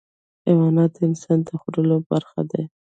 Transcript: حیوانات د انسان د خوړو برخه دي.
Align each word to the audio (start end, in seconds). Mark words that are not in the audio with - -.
حیوانات 0.47 0.91
د 0.97 0.99
انسان 1.07 1.39
د 1.47 1.49
خوړو 1.61 1.97
برخه 2.09 2.41
دي. 2.51 2.63